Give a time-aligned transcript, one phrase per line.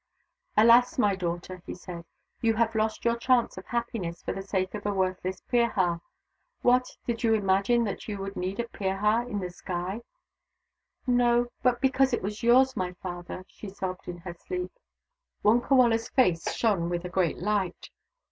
[0.57, 2.05] "Alas, my daughter!" he said.
[2.41, 6.01] "You have lost your chance of happiness for the sake of a worthless Pirha.
[6.63, 6.97] What!
[7.05, 10.01] did you imagine that you would need a Pirha in the sky?""
[11.05, 14.71] No— but because it was yours, my father," she sobbed in her sleep.
[15.43, 17.91] Wonkawala's face shone with a great light.